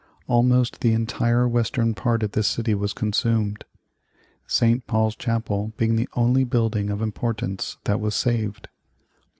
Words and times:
Almost 0.25 0.79
the 0.79 0.93
entire 0.93 1.47
western 1.47 1.93
part 1.93 2.23
of 2.23 2.31
the 2.31 2.41
city 2.41 2.73
was 2.73 2.91
consumed, 2.91 3.65
St. 4.47 4.87
Paul's 4.87 5.15
Chapel 5.15 5.73
being 5.77 5.95
the 5.95 6.09
only 6.15 6.43
building 6.43 6.89
of 6.89 7.03
importance 7.03 7.77
that 7.83 7.99
was 7.99 8.15
saved. 8.15 8.67